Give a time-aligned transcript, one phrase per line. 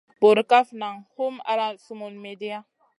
[0.21, 2.59] Burkaf nang hum ala sumun midia.